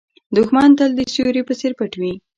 دښمن 0.35 0.69
تل 0.77 0.91
د 0.95 0.99
سیوري 1.13 1.41
په 1.45 1.53
څېر 1.59 1.71
پټ 1.79 1.91
وي 2.01 2.13